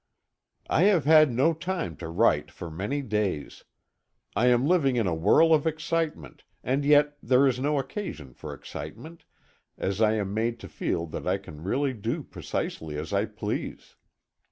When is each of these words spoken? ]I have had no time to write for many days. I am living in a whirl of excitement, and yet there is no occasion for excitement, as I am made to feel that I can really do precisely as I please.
]I 0.67 0.85
have 0.85 1.05
had 1.05 1.31
no 1.31 1.53
time 1.53 1.95
to 1.97 2.07
write 2.07 2.49
for 2.49 2.71
many 2.71 3.03
days. 3.03 3.65
I 4.35 4.47
am 4.47 4.65
living 4.65 4.95
in 4.95 5.05
a 5.05 5.13
whirl 5.13 5.53
of 5.53 5.67
excitement, 5.67 6.43
and 6.63 6.83
yet 6.83 7.19
there 7.21 7.45
is 7.45 7.59
no 7.59 7.77
occasion 7.77 8.33
for 8.33 8.51
excitement, 8.51 9.25
as 9.77 10.01
I 10.01 10.13
am 10.13 10.33
made 10.33 10.59
to 10.61 10.67
feel 10.67 11.05
that 11.05 11.27
I 11.27 11.37
can 11.37 11.61
really 11.63 11.93
do 11.93 12.23
precisely 12.23 12.97
as 12.97 13.13
I 13.13 13.25
please. 13.25 13.95